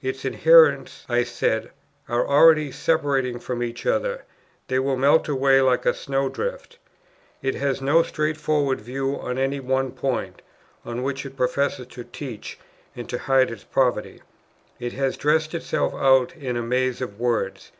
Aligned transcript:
"Its 0.00 0.24
adherents," 0.24 1.04
I 1.08 1.24
said, 1.24 1.72
"are 2.08 2.24
already 2.28 2.70
separating 2.70 3.40
from 3.40 3.60
each 3.60 3.86
other; 3.86 4.22
they 4.68 4.78
will 4.78 4.96
melt 4.96 5.26
away 5.26 5.60
like 5.62 5.84
a 5.84 5.92
snow 5.92 6.28
drift. 6.28 6.78
It 7.42 7.56
has 7.56 7.82
no 7.82 8.04
straightforward 8.04 8.80
view 8.80 9.18
on 9.18 9.36
any 9.36 9.58
one 9.58 9.90
point, 9.90 10.42
on 10.84 11.02
which 11.02 11.26
it 11.26 11.36
professes 11.36 11.88
to 11.88 12.04
teach, 12.04 12.56
and 12.94 13.08
to 13.08 13.18
hide 13.18 13.50
its 13.50 13.64
poverty, 13.64 14.22
it 14.78 14.92
has 14.92 15.16
dressed 15.16 15.56
itself 15.56 15.92
out 15.92 16.36
in 16.36 16.56
a 16.56 16.62
maze 16.62 17.00
of 17.00 17.18
words. 17.18 17.72